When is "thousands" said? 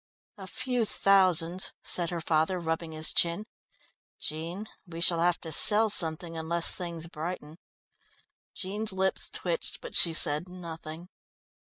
0.83-1.73